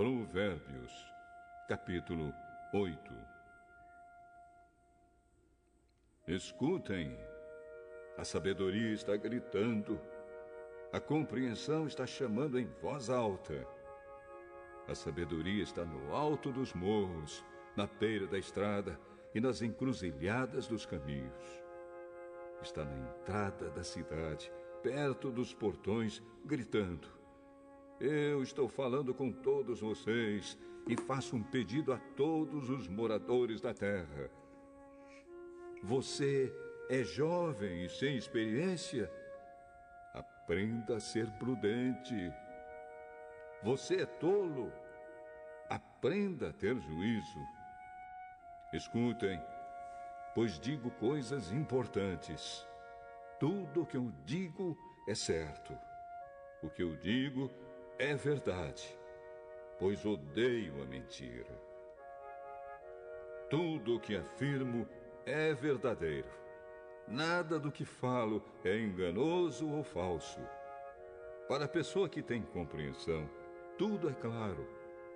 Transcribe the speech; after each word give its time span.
Provérbios, 0.00 1.12
capítulo 1.68 2.32
8 2.72 3.14
Escutem, 6.26 7.14
a 8.16 8.24
sabedoria 8.24 8.94
está 8.94 9.14
gritando, 9.18 10.00
a 10.90 10.98
compreensão 10.98 11.86
está 11.86 12.06
chamando 12.06 12.58
em 12.58 12.64
voz 12.80 13.10
alta. 13.10 13.68
A 14.88 14.94
sabedoria 14.94 15.62
está 15.62 15.84
no 15.84 16.16
alto 16.16 16.50
dos 16.50 16.72
morros, 16.72 17.44
na 17.76 17.86
beira 17.86 18.26
da 18.26 18.38
estrada 18.38 18.98
e 19.34 19.38
nas 19.38 19.60
encruzilhadas 19.60 20.66
dos 20.66 20.86
caminhos. 20.86 21.62
Está 22.62 22.86
na 22.86 22.96
entrada 22.96 23.68
da 23.68 23.84
cidade, 23.84 24.50
perto 24.82 25.30
dos 25.30 25.52
portões, 25.52 26.22
gritando: 26.46 27.19
eu 28.00 28.42
estou 28.42 28.66
falando 28.66 29.12
com 29.12 29.30
todos 29.30 29.80
vocês 29.80 30.56
e 30.88 30.96
faço 30.96 31.36
um 31.36 31.42
pedido 31.42 31.92
a 31.92 31.98
todos 32.16 32.70
os 32.70 32.88
moradores 32.88 33.60
da 33.60 33.74
terra. 33.74 34.30
Você 35.82 36.52
é 36.88 37.04
jovem 37.04 37.84
e 37.84 37.88
sem 37.90 38.16
experiência? 38.16 39.10
Aprenda 40.14 40.96
a 40.96 41.00
ser 41.00 41.30
prudente. 41.32 42.32
Você 43.62 43.96
é 43.96 44.06
tolo? 44.06 44.72
Aprenda 45.68 46.48
a 46.48 46.52
ter 46.52 46.74
juízo. 46.80 47.38
Escutem, 48.72 49.38
pois 50.34 50.58
digo 50.58 50.90
coisas 50.92 51.52
importantes. 51.52 52.66
Tudo 53.38 53.82
o 53.82 53.86
que 53.86 53.96
eu 53.96 54.10
digo 54.24 54.76
é 55.06 55.14
certo. 55.14 55.76
O 56.62 56.70
que 56.70 56.82
eu 56.82 56.96
digo 56.96 57.50
é 57.66 57.69
verdade, 58.14 58.98
pois 59.78 60.04
odeio 60.06 60.82
a 60.82 60.86
mentira. 60.86 61.60
Tudo 63.50 63.96
o 63.96 64.00
que 64.00 64.16
afirmo 64.16 64.88
é 65.26 65.52
verdadeiro. 65.52 66.28
Nada 67.06 67.58
do 67.58 67.70
que 67.70 67.84
falo 67.84 68.42
é 68.64 68.78
enganoso 68.78 69.68
ou 69.68 69.82
falso. 69.82 70.40
Para 71.48 71.64
a 71.64 71.68
pessoa 71.68 72.08
que 72.08 72.22
tem 72.22 72.42
compreensão, 72.42 73.28
tudo 73.76 74.08
é 74.08 74.14
claro, 74.14 74.66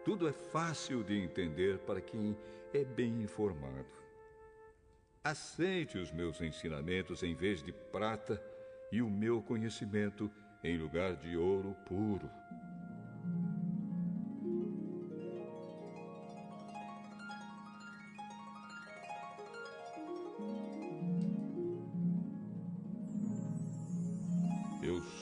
tudo 0.05 0.29
é 0.29 0.33
fácil 0.33 1.05
de 1.05 1.17
entender 1.17 1.79
para 1.79 2.01
quem 2.01 2.37
é 2.73 2.85
bem 2.85 3.23
informado. 3.23 3.87
Aceite 5.23 5.97
os 5.97 6.13
meus 6.13 6.41
ensinamentos 6.41 7.23
em 7.23 7.35
vez 7.35 7.63
de 7.63 7.73
prata 7.73 8.43
e 8.91 9.01
o 9.01 9.09
meu 9.09 9.41
conhecimento 9.41 10.31
em 10.63 10.77
lugar 10.77 11.15
de 11.17 11.37
ouro 11.37 11.75
puro. 11.87 12.29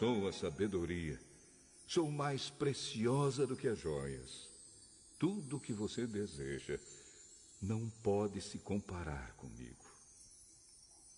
Sou 0.03 0.27
a 0.27 0.33
sabedoria. 0.33 1.17
Sou 1.87 2.11
mais 2.11 2.51
preciosa 2.51 3.47
do 3.47 3.55
que 3.55 3.69
as 3.69 3.79
joias. 3.79 4.49
Tudo 5.17 5.59
o 5.59 5.61
que 5.61 5.73
você 5.73 6.09
deseja 6.09 6.77
não 7.63 7.89
pode 8.03 8.41
se 8.41 8.59
comparar 8.59 9.33
comigo. 9.37 9.85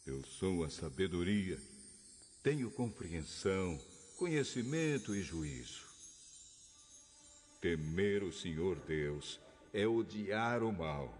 Eu 0.04 0.22
sou 0.22 0.64
a 0.64 0.68
sabedoria. 0.68 1.58
Tenho 2.42 2.70
compreensão, 2.70 3.80
conhecimento 4.18 5.14
e 5.14 5.22
juízo. 5.22 5.86
Temer 7.62 8.22
o 8.22 8.34
Senhor 8.34 8.78
Deus 8.80 9.40
é 9.72 9.86
odiar 9.86 10.62
o 10.62 10.70
mal. 10.70 11.10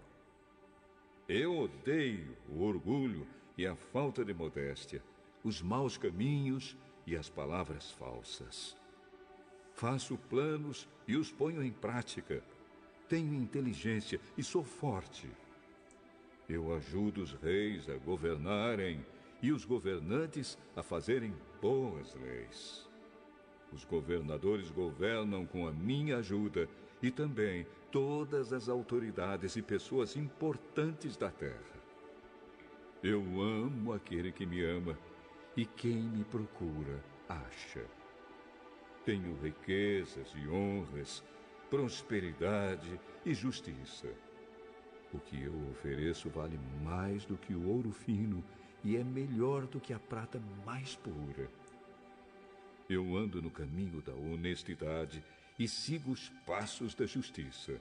Eu 1.27 1.57
odeio 1.61 2.37
o 2.47 2.61
orgulho 2.61 3.27
e 3.57 3.65
a 3.65 3.75
falta 3.75 4.23
de 4.23 4.35
modéstia, 4.35 5.03
os 5.43 5.63
maus 5.63 5.97
caminhos 5.97 6.77
e 7.05 7.15
as 7.15 7.29
palavras 7.29 7.91
falsas. 7.91 8.75
Faço 9.73 10.17
planos 10.29 10.87
e 11.07 11.15
os 11.17 11.31
ponho 11.31 11.61
em 11.63 11.71
prática. 11.71 12.41
Tenho 13.07 13.33
inteligência 13.33 14.19
e 14.37 14.43
sou 14.43 14.63
forte. 14.63 15.29
Eu 16.47 16.73
ajudo 16.75 17.21
os 17.21 17.33
reis 17.33 17.89
a 17.89 17.97
governarem 17.97 19.05
e 19.41 19.51
os 19.51 19.65
governantes 19.65 20.57
a 20.75 20.81
fazerem 20.81 21.33
boas 21.61 22.15
leis. 22.15 22.89
Os 23.71 23.83
governadores 23.83 24.71
governam 24.71 25.45
com 25.45 25.67
a 25.67 25.71
minha 25.71 26.17
ajuda 26.17 26.69
e 27.01 27.11
também 27.11 27.67
todas 27.91 28.53
as 28.53 28.69
autoridades 28.69 29.55
e 29.55 29.61
pessoas 29.61 30.15
importantes 30.15 31.17
da 31.17 31.29
terra. 31.29 31.75
Eu 33.03 33.21
amo 33.41 33.93
aquele 33.93 34.31
que 34.31 34.45
me 34.45 34.63
ama 34.63 34.97
e 35.57 35.65
quem 35.65 36.01
me 36.01 36.23
procura 36.25 37.03
acha. 37.29 37.85
Tenho 39.05 39.39
riquezas 39.41 40.33
e 40.35 40.47
honras, 40.49 41.23
prosperidade 41.69 42.99
e 43.25 43.33
justiça. 43.33 44.11
O 45.13 45.19
que 45.19 45.43
eu 45.43 45.53
ofereço 45.69 46.29
vale 46.29 46.59
mais 46.83 47.25
do 47.25 47.37
que 47.37 47.53
o 47.53 47.69
ouro 47.69 47.91
fino 47.91 48.43
e 48.83 48.97
é 48.97 49.03
melhor 49.03 49.65
do 49.65 49.79
que 49.79 49.93
a 49.93 49.99
prata 49.99 50.41
mais 50.65 50.95
pura. 50.95 51.49
Eu 52.89 53.15
ando 53.15 53.41
no 53.41 53.49
caminho 53.49 54.01
da 54.01 54.13
honestidade 54.13 55.23
e 55.57 55.67
sigo 55.67 56.11
os 56.11 56.29
passos 56.45 56.93
da 56.93 57.05
justiça, 57.05 57.79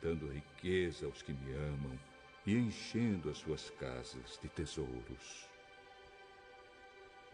dando 0.00 0.28
riqueza 0.28 1.06
aos 1.06 1.22
que 1.22 1.32
me 1.32 1.52
amam 1.54 1.98
e 2.46 2.54
enchendo 2.54 3.30
as 3.30 3.38
suas 3.38 3.70
casas 3.70 4.38
de 4.40 4.48
tesouros. 4.48 5.47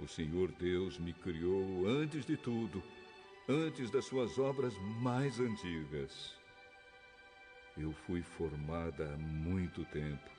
O 0.01 0.09
Senhor 0.09 0.51
Deus 0.53 0.99
me 0.99 1.13
criou 1.13 1.87
antes 1.87 2.27
de 2.27 2.37
tudo, 2.37 2.83
antes 3.49 3.91
das 3.91 4.05
suas 4.05 4.39
obras 4.39 4.77
mais 5.01 5.39
antigas. 5.39 6.37
Eu 7.79 7.93
fui 7.93 8.21
formada 8.21 9.15
há 9.15 9.17
muito 9.17 9.85
tempo, 9.87 10.31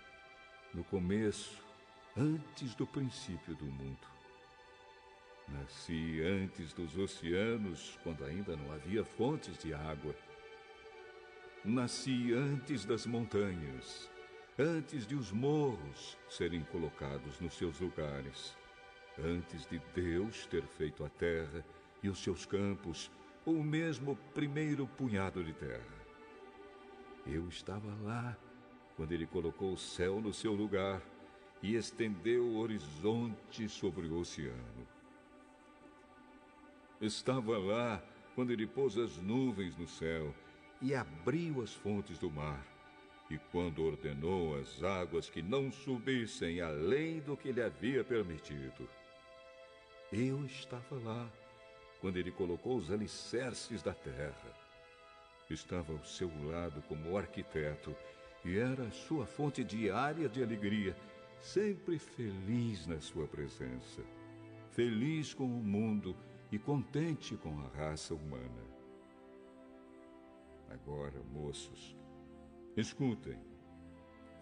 no 0.73 0.83
começo, 0.83 1.63
antes 2.17 2.75
do 2.75 2.85
princípio 2.85 3.55
do 3.55 3.65
mundo. 3.65 4.07
Nasci 5.47 6.21
antes 6.21 6.73
dos 6.73 6.97
oceanos, 6.97 7.97
quando 8.03 8.25
ainda 8.25 8.57
não 8.57 8.73
havia 8.73 9.05
fontes 9.05 9.57
de 9.57 9.73
água. 9.73 10.13
Nasci 11.63 12.33
antes 12.33 12.83
das 12.83 13.05
montanhas, 13.05 14.09
antes 14.59 15.07
de 15.07 15.15
os 15.15 15.31
morros 15.31 16.17
serem 16.29 16.63
colocados 16.65 17.39
nos 17.39 17.53
seus 17.53 17.79
lugares 17.79 18.53
antes 19.23 19.65
de 19.67 19.79
Deus 19.93 20.45
ter 20.47 20.63
feito 20.63 21.03
a 21.03 21.09
terra 21.09 21.63
e 22.01 22.09
os 22.09 22.19
seus 22.19 22.45
campos, 22.45 23.11
ou 23.45 23.63
mesmo 23.63 24.11
o 24.11 24.15
primeiro 24.33 24.87
punhado 24.87 25.43
de 25.43 25.53
terra. 25.53 26.05
Eu 27.25 27.47
estava 27.47 27.93
lá 28.03 28.37
quando 28.95 29.11
ele 29.11 29.25
colocou 29.25 29.73
o 29.73 29.77
céu 29.77 30.21
no 30.21 30.33
seu 30.33 30.53
lugar 30.53 31.01
e 31.61 31.75
estendeu 31.75 32.43
o 32.43 32.57
horizonte 32.57 33.67
sobre 33.67 34.07
o 34.07 34.19
oceano. 34.19 34.87
Estava 37.01 37.57
lá 37.57 38.03
quando 38.33 38.51
ele 38.51 38.67
pôs 38.67 38.97
as 38.97 39.17
nuvens 39.17 39.75
no 39.77 39.87
céu 39.87 40.33
e 40.81 40.93
abriu 40.93 41.61
as 41.61 41.73
fontes 41.73 42.19
do 42.19 42.29
mar, 42.29 42.63
e 43.29 43.37
quando 43.51 43.83
ordenou 43.83 44.57
as 44.59 44.83
águas 44.83 45.29
que 45.29 45.41
não 45.41 45.71
subissem 45.71 46.61
além 46.61 47.21
do 47.21 47.35
que 47.35 47.51
lhe 47.51 47.61
havia 47.61 48.03
permitido. 48.03 48.87
Eu 50.11 50.45
estava 50.45 50.95
lá 51.03 51.27
quando 51.99 52.17
ele 52.17 52.31
colocou 52.31 52.77
os 52.77 52.91
alicerces 52.91 53.81
da 53.81 53.93
terra. 53.93 54.53
Estava 55.49 55.93
ao 55.93 56.03
seu 56.03 56.29
lado 56.47 56.81
como 56.83 57.17
arquiteto 57.17 57.95
e 58.43 58.57
era 58.57 58.91
sua 58.91 59.25
fonte 59.25 59.63
diária 59.63 60.29
de 60.29 60.43
alegria, 60.43 60.95
sempre 61.41 61.97
feliz 61.97 62.85
na 62.85 62.99
sua 62.99 63.27
presença, 63.27 64.03
feliz 64.71 65.33
com 65.33 65.45
o 65.45 65.63
mundo 65.63 66.15
e 66.51 66.59
contente 66.59 67.35
com 67.37 67.59
a 67.59 67.67
raça 67.69 68.13
humana. 68.13 68.63
Agora, 70.69 71.19
moços, 71.31 71.95
escutem, 72.77 73.39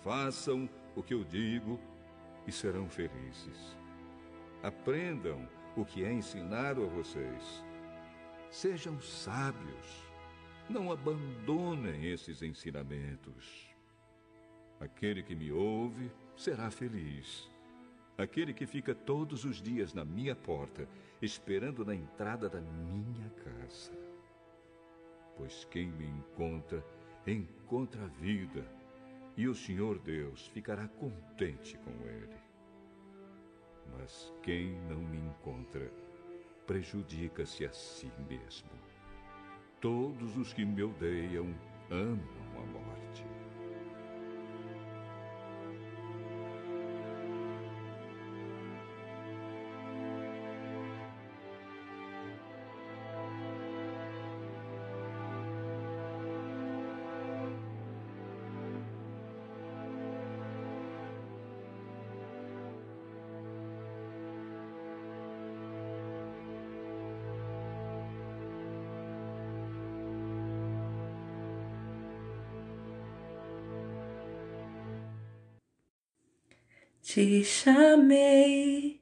façam 0.01 0.69
o 0.95 1.01
que 1.01 1.13
eu 1.13 1.23
digo 1.23 1.79
e 2.45 2.51
serão 2.51 2.89
felizes. 2.89 3.82
Aprendam 4.63 5.45
o 5.75 5.83
que 5.83 6.05
é 6.05 6.13
ensinado 6.13 6.85
a 6.85 6.87
vocês. 6.87 7.65
Sejam 8.49 9.01
sábios. 9.01 10.07
Não 10.69 10.89
abandonem 10.89 12.05
esses 12.05 12.41
ensinamentos. 12.41 13.69
Aquele 14.79 15.21
que 15.21 15.35
me 15.35 15.51
ouve 15.51 16.09
será 16.37 16.71
feliz. 16.71 17.51
Aquele 18.17 18.53
que 18.53 18.65
fica 18.65 18.95
todos 18.95 19.43
os 19.43 19.61
dias 19.61 19.93
na 19.93 20.05
minha 20.05 20.35
porta, 20.35 20.87
esperando 21.21 21.83
na 21.83 21.93
entrada 21.93 22.47
da 22.47 22.61
minha 22.61 23.29
casa. 23.31 23.91
pois 25.35 25.65
quem 25.65 25.87
me 25.87 26.05
encontra, 26.05 26.85
encontra 27.27 28.03
a 28.03 28.07
vida, 28.07 28.65
e 29.35 29.47
o 29.47 29.55
Senhor 29.55 29.99
Deus 29.99 30.47
ficará 30.47 30.87
contente 30.87 31.77
com 31.79 31.91
ele. 32.07 32.42
Mas 33.91 34.33
quem 34.41 34.71
não 34.89 34.97
me 34.97 35.17
encontra, 35.17 35.91
prejudica-se 36.65 37.65
a 37.65 37.73
si 37.73 38.11
mesmo. 38.29 38.69
Todos 39.81 40.37
os 40.37 40.53
que 40.53 40.63
me 40.63 40.83
odeiam 40.83 41.53
amam 41.91 42.42
Te 77.13 77.43
chamei, 77.43 78.99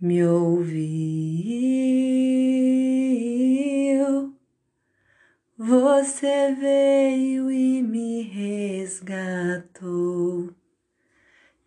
me 0.00 0.24
ouviu. 0.24 0.72
Você 5.58 6.54
veio 6.54 7.50
e 7.50 7.82
me 7.82 8.22
resgatou. 8.22 9.68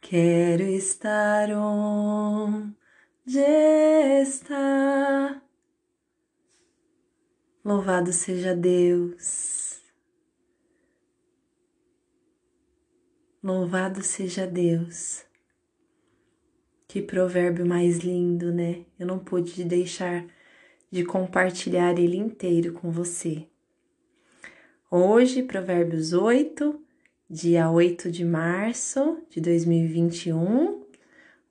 Quero 0.02 0.64
estar 0.64 1.52
onde 1.52 2.74
está. 4.24 5.40
Louvado 7.64 8.12
seja 8.12 8.56
Deus. 8.56 9.65
Louvado 13.46 14.02
seja 14.02 14.48
Deus. 14.48 15.24
Que 16.88 17.00
provérbio 17.00 17.64
mais 17.64 18.00
lindo, 18.00 18.52
né? 18.52 18.86
Eu 18.98 19.06
não 19.06 19.20
pude 19.20 19.64
deixar 19.64 20.26
de 20.90 21.06
compartilhar 21.06 21.96
ele 22.00 22.18
inteiro 22.18 22.74
com 22.74 22.90
você. 22.90 23.46
Hoje, 24.90 25.44
Provérbios 25.44 26.12
8, 26.12 26.82
dia 27.30 27.70
8 27.70 28.10
de 28.10 28.26
março 28.26 29.20
de 29.30 29.40
2021, 29.40 30.84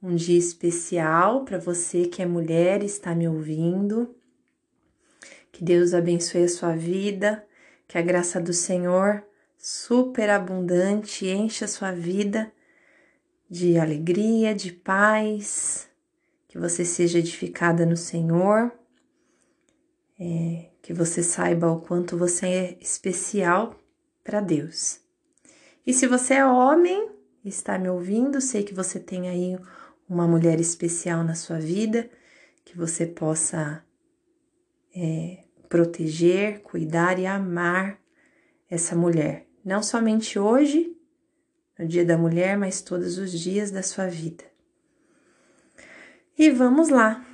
um 0.02 0.16
dia 0.16 0.36
especial 0.36 1.44
para 1.44 1.58
você 1.58 2.06
que 2.08 2.20
é 2.20 2.26
mulher 2.26 2.82
e 2.82 2.86
está 2.86 3.14
me 3.14 3.28
ouvindo. 3.28 4.12
Que 5.52 5.62
Deus 5.62 5.94
abençoe 5.94 6.42
a 6.42 6.48
sua 6.48 6.74
vida, 6.74 7.46
que 7.86 7.96
a 7.96 8.02
graça 8.02 8.40
do 8.40 8.52
Senhor 8.52 9.24
superabundante, 9.66 11.26
encha 11.26 11.66
sua 11.66 11.90
vida 11.90 12.52
de 13.48 13.78
alegria, 13.78 14.54
de 14.54 14.70
paz, 14.70 15.88
que 16.46 16.58
você 16.58 16.84
seja 16.84 17.18
edificada 17.18 17.86
no 17.86 17.96
Senhor, 17.96 18.70
é, 20.20 20.66
que 20.82 20.92
você 20.92 21.22
saiba 21.22 21.72
o 21.72 21.80
quanto 21.80 22.14
você 22.14 22.46
é 22.46 22.78
especial 22.78 23.74
para 24.22 24.42
Deus. 24.42 25.00
E 25.86 25.94
se 25.94 26.06
você 26.06 26.34
é 26.34 26.44
homem 26.44 27.08
está 27.42 27.78
me 27.78 27.88
ouvindo, 27.88 28.42
sei 28.42 28.64
que 28.64 28.74
você 28.74 29.00
tem 29.00 29.30
aí 29.30 29.58
uma 30.06 30.28
mulher 30.28 30.60
especial 30.60 31.24
na 31.24 31.34
sua 31.34 31.58
vida, 31.58 32.10
que 32.66 32.76
você 32.76 33.06
possa 33.06 33.82
é, 34.94 35.42
proteger, 35.70 36.60
cuidar 36.60 37.18
e 37.18 37.24
amar 37.24 37.98
essa 38.68 38.94
mulher 38.94 39.46
não 39.64 39.82
somente 39.82 40.38
hoje, 40.38 40.96
no 41.78 41.86
Dia 41.88 42.04
da 42.04 42.18
Mulher, 42.18 42.58
mas 42.58 42.82
todos 42.82 43.18
os 43.18 43.32
dias 43.32 43.70
da 43.70 43.82
sua 43.82 44.06
vida. 44.06 44.44
E 46.36 46.50
vamos 46.50 46.88
lá. 46.88 47.24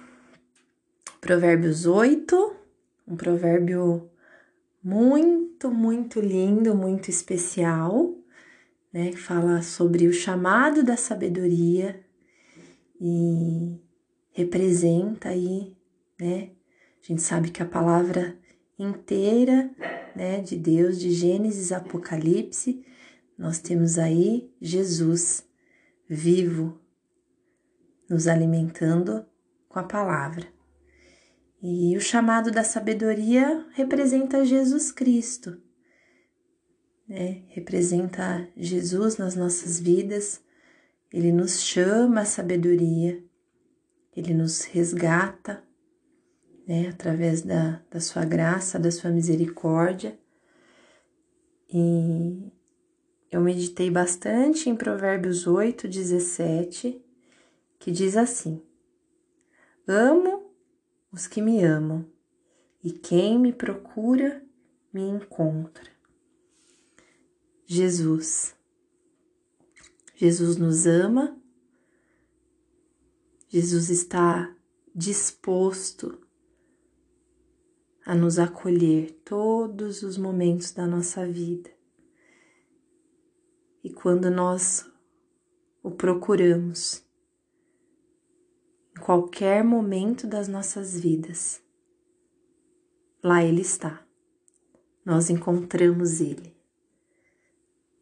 Provérbios 1.21 1.87
8, 1.87 2.57
um 3.09 3.17
provérbio 3.17 4.11
muito, 4.83 5.71
muito 5.71 6.21
lindo, 6.21 6.75
muito 6.75 7.11
especial, 7.11 8.15
né? 8.93 9.11
Que 9.11 9.17
fala 9.17 9.63
sobre 9.63 10.07
o 10.07 10.13
chamado 10.13 10.83
da 10.83 10.97
sabedoria 10.97 12.01
e 13.01 13.79
representa 14.33 15.31
aí, 15.31 15.77
né? 16.19 16.51
A 17.03 17.07
gente 17.07 17.23
sabe 17.23 17.51
que 17.51 17.63
a 17.63 17.67
palavra 17.67 18.39
inteira 18.79 19.71
né, 20.15 20.41
de 20.41 20.57
Deus, 20.57 20.99
de 20.99 21.11
Gênesis 21.11 21.73
Apocalipse, 21.73 22.85
nós 23.39 23.59
temos 23.59 23.99
aí 23.99 24.53
Jesus 24.61 25.45
vivo, 26.09 26.81
nos 28.09 28.27
alimentando 28.27 29.25
com 29.69 29.79
a 29.79 29.85
palavra. 29.85 30.47
E 31.63 31.97
o 31.97 32.01
chamado 32.01 32.51
da 32.51 32.65
sabedoria 32.65 33.67
representa 33.73 34.45
Jesus 34.45 34.91
Cristo, 34.91 35.61
né? 37.09 37.43
representa 37.49 38.49
Jesus 38.57 39.17
nas 39.17 39.37
nossas 39.37 39.79
vidas, 39.79 40.43
ele 41.13 41.33
nos 41.33 41.61
chama 41.61 42.23
à 42.23 42.25
sabedoria, 42.25 43.23
ele 44.15 44.33
nos 44.33 44.63
resgata 44.63 45.63
né, 46.71 46.87
através 46.87 47.43
da, 47.43 47.83
da 47.91 47.99
sua 47.99 48.25
graça, 48.25 48.79
da 48.79 48.93
sua 48.93 49.11
misericórdia. 49.11 50.17
E 51.69 52.49
eu 53.29 53.41
meditei 53.41 53.91
bastante 53.91 54.71
em 54.71 54.77
Provérbios 54.77 55.49
8, 55.49 55.89
17, 55.89 57.05
que 57.77 57.91
diz 57.91 58.17
assim: 58.17 58.63
Amo 59.85 60.49
os 61.11 61.27
que 61.27 61.43
me 61.43 61.61
amam, 61.61 62.07
e 62.85 62.93
quem 62.93 63.37
me 63.37 63.53
procura 63.53 64.41
me 64.93 65.03
encontra. 65.03 65.91
Jesus. 67.67 68.55
Jesus 70.15 70.57
nos 70.57 70.87
ama, 70.87 71.37
Jesus 73.49 73.91
está 73.91 74.55
disposto 74.95 76.30
a 78.11 78.15
nos 78.17 78.41
acolher 78.41 79.13
todos 79.25 80.03
os 80.03 80.19
momentos 80.19 80.73
da 80.73 80.85
nossa 80.85 81.25
vida. 81.25 81.71
E 83.85 83.91
quando 83.93 84.29
nós 84.29 84.85
o 85.81 85.93
procuramos, 85.93 87.05
em 88.99 89.01
qualquer 89.01 89.63
momento 89.63 90.27
das 90.27 90.49
nossas 90.49 90.99
vidas, 90.99 91.63
lá 93.23 93.45
Ele 93.45 93.61
está. 93.61 94.05
Nós 95.05 95.31
encontramos 95.31 96.21
Ele. 96.21 96.53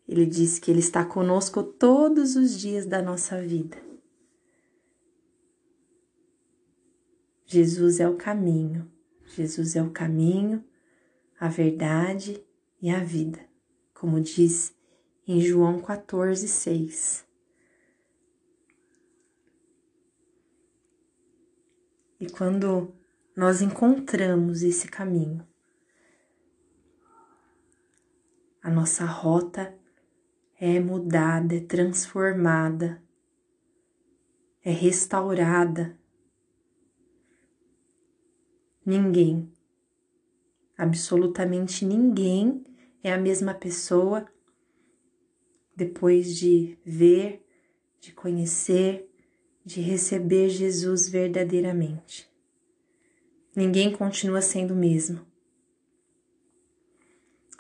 Ele 0.09 0.25
diz 0.25 0.59
que 0.59 0.71
Ele 0.71 0.81
está 0.81 1.05
conosco 1.05 1.63
todos 1.63 2.35
os 2.35 2.59
dias 2.59 2.87
da 2.87 3.03
nossa 3.03 3.43
vida. 3.43 3.77
Jesus 7.45 8.01
é 8.01 8.09
o 8.09 8.17
caminho 8.17 8.91
Jesus 9.35 9.77
é 9.77 9.83
o 9.83 9.91
caminho, 9.91 10.65
a 11.39 11.49
verdade 11.49 12.43
e 12.81 12.91
a 12.91 13.03
vida, 13.03 13.39
como 13.95 14.21
diz 14.21 14.75
em 15.27 15.41
João 15.41 15.81
14, 15.81 16.49
6. 16.49 17.27
E 22.21 22.29
quando 22.31 22.93
nós 23.37 23.63
encontramos 23.63 24.63
esse 24.63 24.89
caminho, 24.89 25.47
a 28.63 28.71
nossa 28.71 29.05
rota 29.05 29.73
é 30.59 30.81
mudada, 30.81 31.55
é 31.55 31.61
transformada, 31.61 33.01
é 34.65 34.73
restaurada 34.73 35.97
Ninguém, 38.89 39.53
absolutamente 40.75 41.85
ninguém 41.85 42.65
é 43.03 43.13
a 43.13 43.19
mesma 43.19 43.53
pessoa 43.53 44.27
depois 45.77 46.35
de 46.35 46.79
ver, 46.87 47.45
de 48.01 48.13
conhecer, 48.13 49.07
de 49.63 49.83
receber 49.83 50.49
Jesus 50.49 51.07
verdadeiramente. 51.07 52.27
Ninguém 53.55 53.93
continua 53.93 54.41
sendo 54.41 54.73
o 54.73 54.79
mesmo. 54.79 55.21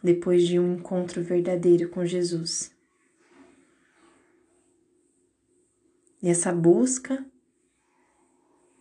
depois 0.03 0.47
de 0.49 0.59
um 0.59 0.77
encontro 0.77 1.23
verdadeiro 1.23 1.91
com 1.91 2.07
Jesus. 2.07 2.75
E 6.23 6.29
essa 6.31 6.51
busca 6.53 7.23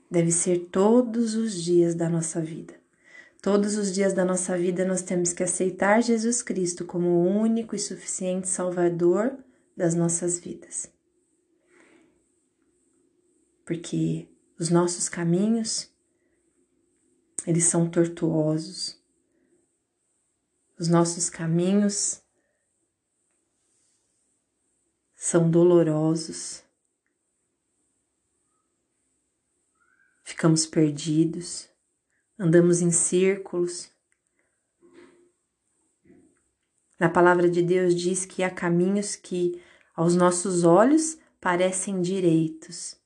deve 0.10 0.32
ser 0.32 0.70
todos 0.72 1.36
os 1.36 1.62
dias 1.62 1.96
da 1.96 2.10
nossa 2.10 2.42
vida. 2.42 2.76
Todos 3.42 3.78
os 3.78 3.94
dias 3.94 4.14
da 4.14 4.26
nossa 4.26 4.58
vida 4.58 4.86
nós 4.86 5.02
temos 5.02 5.32
que 5.32 5.44
aceitar 5.44 6.02
Jesus 6.02 6.42
Cristo 6.42 6.86
como 6.86 7.08
o 7.08 7.28
único 7.28 7.76
e 7.76 7.80
suficiente 7.80 8.48
Salvador 8.48 9.38
das 9.76 9.94
nossas 9.94 10.40
vidas. 10.40 10.92
Porque 13.66 14.28
os 14.60 14.70
nossos 14.70 15.08
caminhos 15.08 15.92
eles 17.48 17.64
são 17.64 17.90
tortuosos. 17.90 19.02
Os 20.78 20.90
nossos 20.90 21.30
caminhos 21.30 22.22
são 25.16 25.50
dolorosos. 25.50 26.67
Ficamos 30.28 30.66
perdidos, 30.66 31.70
andamos 32.38 32.82
em 32.82 32.92
círculos. 32.92 33.90
Na 37.00 37.08
palavra 37.08 37.50
de 37.50 37.62
Deus 37.62 37.96
diz 37.96 38.26
que 38.26 38.44
há 38.44 38.50
caminhos 38.50 39.16
que 39.16 39.64
aos 39.96 40.18
nossos 40.18 40.66
olhos 40.66 41.18
parecem 41.40 42.02
direitos, 42.02 43.00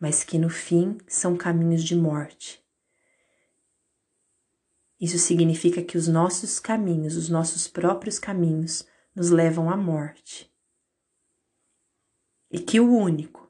mas 0.00 0.24
que 0.24 0.36
no 0.36 0.50
fim 0.50 0.98
são 1.06 1.36
caminhos 1.36 1.84
de 1.84 1.94
morte. 1.94 2.60
Isso 5.00 5.16
significa 5.16 5.80
que 5.80 5.96
os 5.96 6.08
nossos 6.08 6.58
caminhos, 6.58 7.14
os 7.14 7.28
nossos 7.28 7.68
próprios 7.68 8.18
caminhos, 8.18 8.84
nos 9.14 9.30
levam 9.30 9.70
à 9.70 9.76
morte. 9.76 10.52
E 12.50 12.58
que 12.58 12.80
o 12.80 12.92
único 12.92 13.47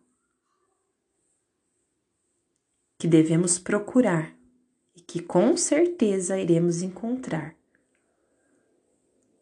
que 2.99 3.07
devemos 3.07 3.59
procurar 3.59 4.37
e 4.95 5.01
que 5.01 5.23
com 5.23 5.57
certeza 5.57 6.39
iremos 6.39 6.83
encontrar, 6.83 7.57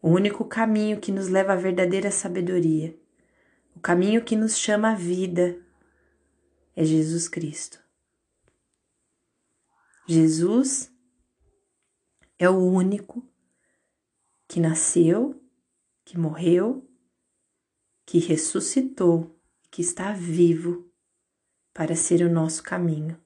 o 0.01 0.09
único 0.09 0.45
caminho 0.45 0.99
que 0.99 1.11
nos 1.11 1.27
leva 1.27 1.53
à 1.53 1.55
verdadeira 1.55 2.11
sabedoria, 2.11 2.97
o 3.75 3.79
caminho 3.79 4.23
que 4.23 4.35
nos 4.35 4.57
chama 4.57 4.91
à 4.91 4.95
vida, 4.95 5.59
é 6.75 6.85
Jesus 6.85 7.27
Cristo. 7.27 7.79
Jesus 10.07 10.93
é 12.37 12.47
o 12.49 12.57
único 12.57 13.27
que 14.47 14.59
nasceu, 14.59 15.41
que 16.05 16.17
morreu, 16.17 16.87
que 18.05 18.19
ressuscitou, 18.19 19.35
que 19.69 19.81
está 19.81 20.13
vivo 20.13 20.89
para 21.73 21.95
ser 21.95 22.21
o 22.21 22.31
nosso 22.31 22.63
caminho. 22.63 23.19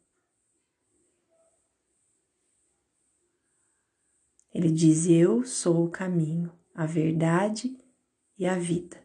Ele 4.53 4.71
diz: 4.71 5.07
Eu 5.07 5.45
sou 5.45 5.85
o 5.85 5.89
caminho, 5.89 6.51
a 6.73 6.85
verdade 6.85 7.77
e 8.37 8.45
a 8.45 8.57
vida. 8.57 9.01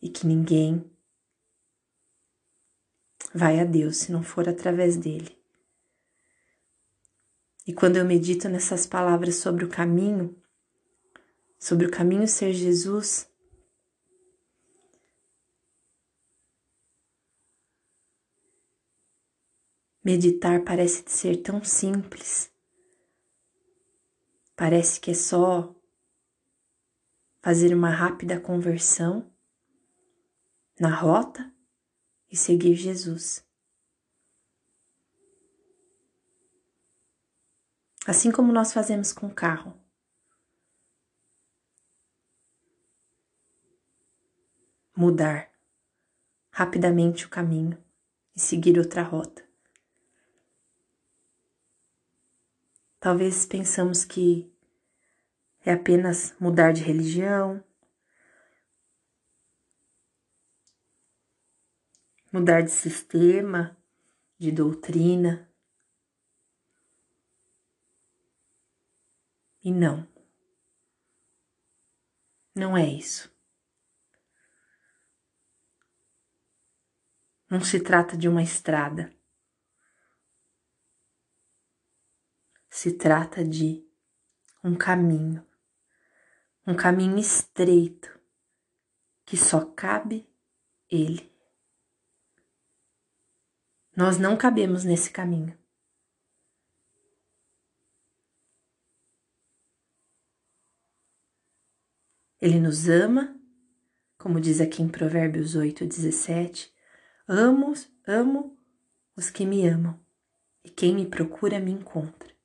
E 0.00 0.08
que 0.08 0.26
ninguém 0.26 0.88
vai 3.34 3.58
a 3.58 3.64
Deus 3.64 3.98
se 3.98 4.12
não 4.12 4.22
for 4.22 4.48
através 4.48 4.96
dele. 4.96 5.36
E 7.66 7.72
quando 7.72 7.96
eu 7.96 8.04
medito 8.04 8.48
nessas 8.48 8.86
palavras 8.86 9.36
sobre 9.36 9.64
o 9.64 9.68
caminho, 9.68 10.40
sobre 11.58 11.86
o 11.86 11.90
caminho 11.90 12.28
ser 12.28 12.52
Jesus, 12.52 13.28
meditar 20.06 20.62
parece 20.64 21.02
ser 21.08 21.42
tão 21.42 21.64
simples. 21.64 22.48
Parece 24.54 25.00
que 25.00 25.10
é 25.10 25.14
só 25.14 25.74
fazer 27.42 27.74
uma 27.74 27.90
rápida 27.90 28.40
conversão 28.40 29.28
na 30.78 30.94
rota 30.94 31.52
e 32.30 32.36
seguir 32.36 32.76
Jesus. 32.76 33.44
assim 38.06 38.30
como 38.30 38.52
nós 38.52 38.72
fazemos 38.72 39.12
com 39.12 39.26
o 39.26 39.34
carro. 39.34 39.76
Mudar 44.96 45.50
rapidamente 46.50 47.26
o 47.26 47.28
caminho 47.28 47.76
e 48.34 48.38
seguir 48.38 48.78
outra 48.78 49.02
rota. 49.02 49.45
Talvez 52.98 53.46
pensamos 53.46 54.04
que 54.04 54.52
é 55.64 55.72
apenas 55.72 56.34
mudar 56.40 56.72
de 56.72 56.82
religião, 56.82 57.62
mudar 62.32 62.60
de 62.60 62.70
sistema, 62.70 63.76
de 64.38 64.52
doutrina. 64.52 65.50
E 69.62 69.72
não. 69.72 70.06
Não 72.54 72.76
é 72.76 72.86
isso. 72.86 73.34
Não 77.48 77.60
se 77.60 77.80
trata 77.80 78.16
de 78.16 78.28
uma 78.28 78.42
estrada. 78.42 79.15
Se 82.76 82.92
trata 82.92 83.42
de 83.42 83.82
um 84.62 84.76
caminho, 84.76 85.42
um 86.66 86.76
caminho 86.76 87.16
estreito 87.18 88.20
que 89.24 89.34
só 89.34 89.64
cabe 89.64 90.30
Ele. 90.90 91.34
Nós 93.96 94.18
não 94.18 94.36
cabemos 94.36 94.84
nesse 94.84 95.10
caminho. 95.10 95.58
Ele 102.38 102.60
nos 102.60 102.90
ama, 102.90 103.40
como 104.18 104.38
diz 104.38 104.60
aqui 104.60 104.82
em 104.82 104.88
Provérbios 104.90 105.54
8, 105.54 105.86
17: 105.86 106.70
Amo, 107.26 107.72
amo 108.06 108.54
os 109.16 109.30
que 109.30 109.46
me 109.46 109.66
amam, 109.66 109.98
e 110.62 110.68
quem 110.68 110.94
me 110.94 111.08
procura 111.08 111.58
me 111.58 111.70
encontra. 111.70 112.35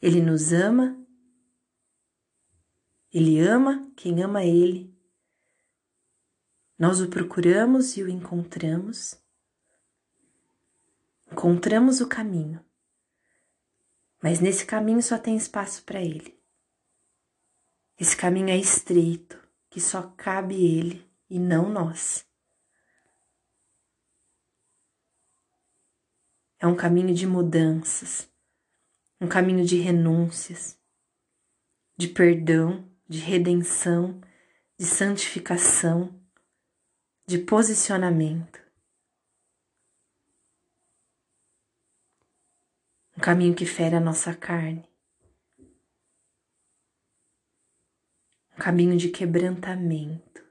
Ele 0.00 0.22
nos 0.22 0.52
ama, 0.52 0.96
ele 3.12 3.40
ama 3.40 3.92
quem 3.96 4.22
ama 4.22 4.44
ele. 4.44 4.96
Nós 6.78 7.00
o 7.00 7.08
procuramos 7.08 7.96
e 7.96 8.02
o 8.02 8.08
encontramos. 8.08 9.20
Encontramos 11.30 12.00
o 12.00 12.08
caminho, 12.08 12.64
mas 14.22 14.40
nesse 14.40 14.64
caminho 14.64 15.02
só 15.02 15.18
tem 15.18 15.36
espaço 15.36 15.84
para 15.84 16.00
ele. 16.00 16.40
Esse 17.98 18.16
caminho 18.16 18.48
é 18.48 18.56
estreito, 18.56 19.38
que 19.68 19.80
só 19.80 20.02
cabe 20.16 20.54
ele 20.54 21.08
e 21.28 21.38
não 21.38 21.68
nós. 21.68 22.26
É 26.58 26.66
um 26.66 26.76
caminho 26.76 27.14
de 27.14 27.26
mudanças, 27.26 28.29
um 29.20 29.28
caminho 29.28 29.64
de 29.64 29.76
renúncias, 29.76 30.78
de 31.96 32.08
perdão, 32.08 32.90
de 33.06 33.18
redenção, 33.18 34.20
de 34.78 34.86
santificação, 34.86 36.18
de 37.26 37.38
posicionamento. 37.38 38.58
Um 43.16 43.20
caminho 43.20 43.54
que 43.54 43.66
fere 43.66 43.96
a 43.96 44.00
nossa 44.00 44.34
carne, 44.34 44.90
caminho 48.60 48.96
de 48.96 49.08
quebrantamento, 49.08 50.44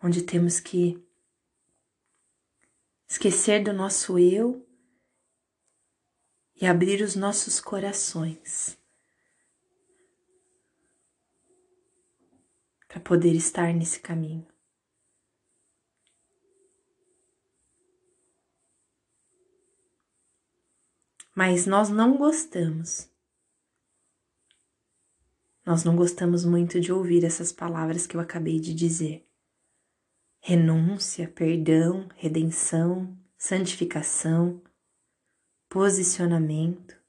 onde 0.00 0.22
temos 0.22 0.60
que 0.60 1.04
esquecer 3.12 3.62
do 3.62 3.74
nosso 3.74 4.18
eu 4.18 4.66
e 6.56 6.64
abrir 6.64 7.02
os 7.02 7.14
nossos 7.14 7.60
corações 7.60 8.78
para 12.88 13.00
poder 13.00 13.34
estar 13.34 13.74
nesse 13.74 14.00
caminho. 14.00 14.48
Mas 21.34 21.66
nós 21.66 21.90
não 21.90 22.16
gostamos. 22.16 23.10
Nós 25.66 25.84
não 25.84 25.94
gostamos 25.94 26.46
muito 26.46 26.80
de 26.80 26.90
ouvir 26.90 27.24
essas 27.24 27.52
palavras 27.52 28.06
que 28.06 28.16
eu 28.16 28.20
acabei 28.22 28.58
de 28.58 28.72
dizer. 28.72 29.28
Renúncia, 30.44 31.30
perdão, 31.30 32.08
redenção, 32.16 33.16
santificação, 33.38 34.60
posicionamento, 35.68 37.00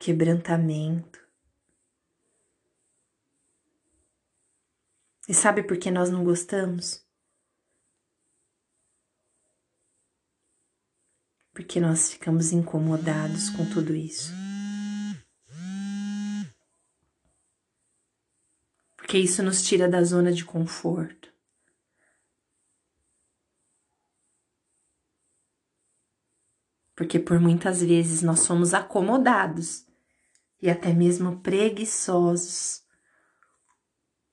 quebrantamento. 0.00 1.24
E 5.28 5.32
sabe 5.32 5.62
por 5.62 5.78
que 5.78 5.92
nós 5.92 6.10
não 6.10 6.24
gostamos? 6.24 7.06
Porque 11.52 11.78
nós 11.78 12.10
ficamos 12.10 12.50
incomodados 12.50 13.48
com 13.50 13.64
tudo 13.70 13.94
isso. 13.94 14.47
Porque 19.08 19.16
isso 19.16 19.42
nos 19.42 19.62
tira 19.62 19.88
da 19.88 20.04
zona 20.04 20.30
de 20.30 20.44
conforto. 20.44 21.32
porque 26.98 27.20
por 27.20 27.38
muitas 27.38 27.80
vezes 27.80 28.22
nós 28.22 28.40
somos 28.40 28.74
acomodados 28.74 29.86
e 30.60 30.68
até 30.68 30.92
mesmo 30.92 31.38
preguiçosos, 31.38 32.82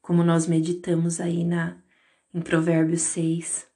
como 0.02 0.24
nós 0.24 0.48
meditamos 0.48 1.22
aí 1.22 1.44
na 1.44 1.78
em 2.34 2.42
Provérbios 2.42 3.04
6. 3.04 3.68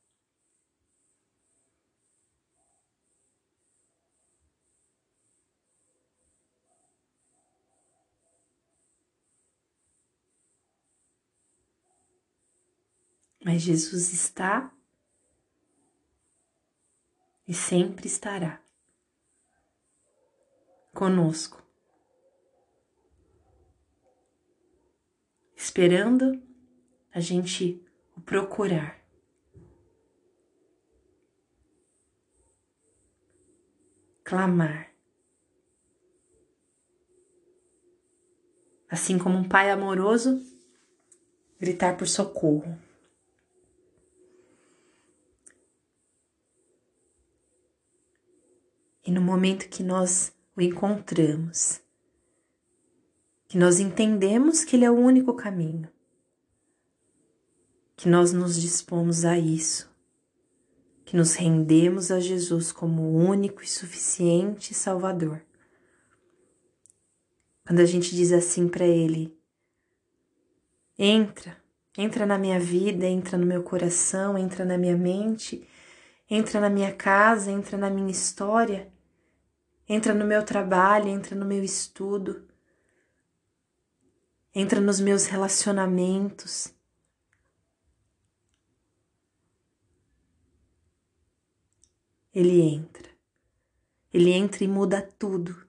Mas 13.44 13.62
Jesus 13.62 14.12
está 14.12 14.74
e 17.48 17.54
sempre 17.54 18.08
estará 18.08 18.62
conosco, 20.94 21.64
esperando 25.56 26.44
a 27.12 27.20
gente 27.20 27.84
o 28.16 28.22
procurar. 28.22 29.00
Clamar. 34.24 34.94
Assim 38.90 39.18
como 39.18 39.38
um 39.38 39.48
pai 39.48 39.72
amoroso 39.72 40.40
gritar 41.60 41.98
por 41.98 42.08
socorro. 42.08 42.89
E 49.10 49.12
no 49.12 49.22
momento 49.22 49.68
que 49.70 49.82
nós 49.82 50.32
o 50.56 50.62
encontramos, 50.62 51.82
que 53.48 53.58
nós 53.58 53.80
entendemos 53.80 54.64
que 54.64 54.76
Ele 54.76 54.86
é 54.86 54.92
o 54.92 55.00
único 55.00 55.34
caminho, 55.34 55.90
que 57.98 58.08
nós 58.08 58.32
nos 58.32 58.62
dispomos 58.62 59.26
a 59.26 59.36
isso, 59.36 59.92
que 61.06 61.18
nos 61.18 61.34
rendemos 61.34 62.12
a 62.12 62.20
Jesus 62.20 62.72
como 62.72 63.02
o 63.02 63.16
único 63.16 63.64
e 63.64 63.68
suficiente 63.68 64.76
Salvador. 64.76 65.42
Quando 67.66 67.80
a 67.80 67.86
gente 67.86 68.16
diz 68.16 68.32
assim 68.32 68.68
para 68.68 68.86
Ele: 68.86 69.36
entra, 71.00 71.58
entra 71.98 72.28
na 72.28 72.38
minha 72.38 72.60
vida, 72.60 73.08
entra 73.08 73.40
no 73.40 73.46
meu 73.48 73.64
coração, 73.64 74.38
entra 74.38 74.64
na 74.64 74.78
minha 74.78 74.96
mente, 74.96 75.68
entra 76.30 76.62
na 76.62 76.70
minha 76.70 76.94
casa, 76.94 77.52
entra 77.52 77.76
na 77.76 77.90
minha 77.90 78.12
história 78.12 78.99
entra 79.90 80.14
no 80.14 80.24
meu 80.24 80.46
trabalho, 80.46 81.08
entra 81.08 81.36
no 81.36 81.44
meu 81.44 81.64
estudo, 81.64 82.48
entra 84.54 84.80
nos 84.80 85.00
meus 85.00 85.26
relacionamentos. 85.26 86.72
Ele 92.32 92.62
entra, 92.62 93.10
ele 94.14 94.32
entra 94.32 94.64
e 94.64 94.68
muda 94.68 95.02
tudo. 95.02 95.68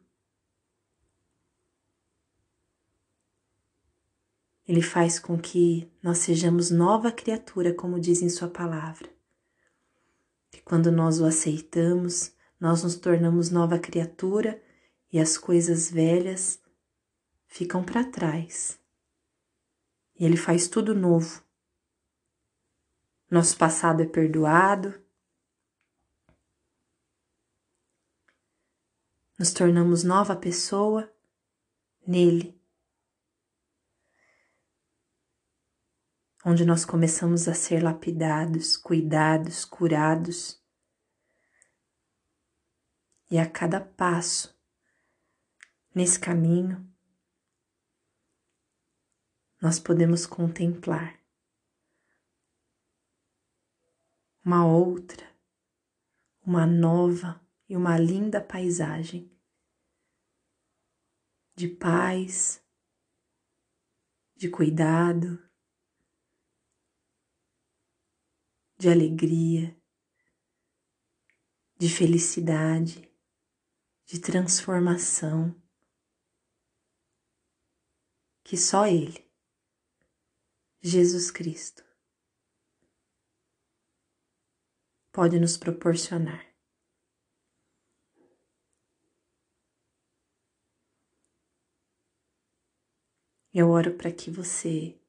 Ele 4.68 4.82
faz 4.82 5.18
com 5.18 5.36
que 5.36 5.90
nós 6.00 6.18
sejamos 6.18 6.70
nova 6.70 7.10
criatura, 7.10 7.74
como 7.74 7.98
diz 7.98 8.22
em 8.22 8.28
Sua 8.28 8.48
palavra. 8.48 9.08
Que 10.48 10.60
quando 10.62 10.92
nós 10.92 11.18
o 11.18 11.24
aceitamos, 11.24 12.32
nós 12.60 12.82
nos 12.82 12.94
tornamos 12.94 13.48
nova 13.48 13.78
criatura 13.78 14.62
e 15.10 15.18
as 15.18 15.38
coisas 15.38 15.90
velhas 15.90 16.62
ficam 17.46 17.82
para 17.82 18.04
trás. 18.04 18.78
E 20.14 20.26
Ele 20.26 20.36
faz 20.36 20.68
tudo 20.68 20.94
novo. 20.94 21.42
Nosso 23.30 23.56
passado 23.56 24.02
é 24.02 24.06
perdoado. 24.06 25.02
Nos 29.38 29.52
tornamos 29.54 30.04
nova 30.04 30.36
pessoa 30.36 31.10
nele. 32.06 32.60
Onde 36.44 36.66
nós 36.66 36.84
começamos 36.84 37.48
a 37.48 37.54
ser 37.54 37.82
lapidados, 37.82 38.76
cuidados, 38.76 39.64
curados 39.64 40.59
e 43.30 43.38
a 43.38 43.48
cada 43.48 43.80
passo 43.80 44.58
nesse 45.94 46.18
caminho, 46.18 46.84
nós 49.62 49.78
podemos 49.78 50.26
contemplar 50.26 51.20
uma 54.44 54.66
outra, 54.66 55.30
uma 56.44 56.66
nova 56.66 57.40
e 57.68 57.76
uma 57.76 57.96
linda 57.96 58.40
paisagem 58.40 59.30
de 61.54 61.68
paz, 61.68 62.64
de 64.34 64.48
cuidado, 64.48 65.38
de 68.78 68.88
alegria, 68.88 69.78
de 71.76 71.88
felicidade 71.88 73.09
de 74.10 74.18
transformação 74.20 75.54
que 78.42 78.56
só 78.56 78.84
Ele, 78.84 79.24
Jesus 80.82 81.30
Cristo, 81.30 81.84
pode 85.12 85.38
nos 85.38 85.56
proporcionar. 85.56 86.44
Eu 93.54 93.70
oro 93.70 93.96
para 93.96 94.10
que 94.10 94.28
você 94.28 95.00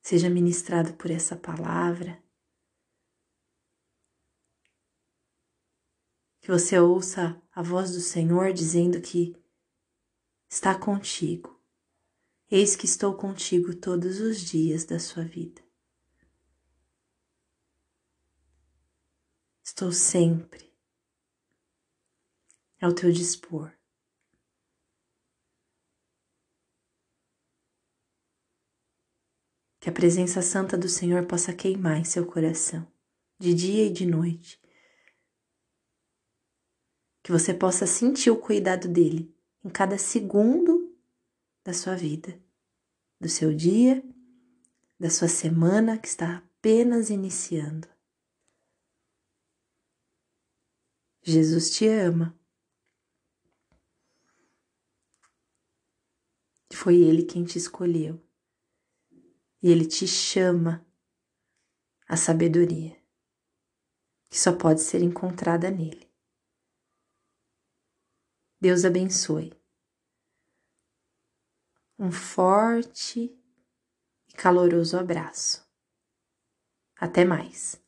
seja 0.00 0.30
ministrado 0.30 0.94
por 0.94 1.10
essa 1.10 1.36
palavra 1.36 2.25
que 6.46 6.52
você 6.52 6.78
ouça 6.78 7.42
a 7.52 7.60
voz 7.60 7.90
do 7.90 8.00
Senhor 8.00 8.52
dizendo 8.52 9.00
que 9.00 9.34
está 10.48 10.78
contigo. 10.78 11.60
Eis 12.48 12.76
que 12.76 12.84
estou 12.84 13.16
contigo 13.16 13.74
todos 13.74 14.20
os 14.20 14.42
dias 14.42 14.84
da 14.84 15.00
sua 15.00 15.24
vida. 15.24 15.60
Estou 19.60 19.90
sempre 19.90 20.72
ao 22.80 22.94
teu 22.94 23.10
dispor. 23.10 23.72
Que 29.80 29.90
a 29.90 29.92
presença 29.92 30.40
santa 30.42 30.78
do 30.78 30.88
Senhor 30.88 31.26
possa 31.26 31.52
queimar 31.52 31.96
em 31.96 32.04
seu 32.04 32.24
coração, 32.24 32.86
de 33.36 33.52
dia 33.52 33.86
e 33.86 33.92
de 33.92 34.06
noite, 34.06 34.64
que 37.26 37.32
você 37.32 37.52
possa 37.52 37.88
sentir 37.88 38.30
o 38.30 38.40
cuidado 38.40 38.86
dele 38.86 39.34
em 39.64 39.68
cada 39.68 39.98
segundo 39.98 40.96
da 41.64 41.72
sua 41.72 41.96
vida, 41.96 42.40
do 43.20 43.28
seu 43.28 43.52
dia, 43.52 44.00
da 44.96 45.10
sua 45.10 45.26
semana 45.26 45.98
que 45.98 46.06
está 46.06 46.36
apenas 46.36 47.10
iniciando. 47.10 47.88
Jesus 51.20 51.70
te 51.70 51.88
ama. 51.88 52.38
Foi 56.72 56.94
Ele 56.94 57.24
quem 57.24 57.44
te 57.44 57.58
escolheu. 57.58 58.24
E 59.60 59.68
Ele 59.68 59.84
te 59.84 60.06
chama 60.06 60.86
à 62.06 62.16
sabedoria, 62.16 62.96
que 64.30 64.38
só 64.38 64.52
pode 64.52 64.80
ser 64.80 65.02
encontrada 65.02 65.68
nele. 65.72 66.05
Deus 68.60 68.84
abençoe. 68.84 69.52
Um 71.98 72.10
forte 72.10 73.34
e 74.28 74.32
caloroso 74.34 74.98
abraço. 74.98 75.66
Até 76.98 77.24
mais. 77.24 77.85